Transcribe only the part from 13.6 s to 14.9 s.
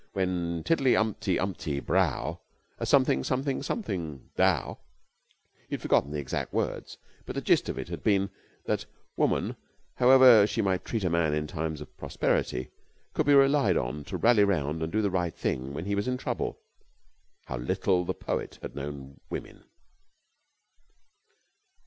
on to rally round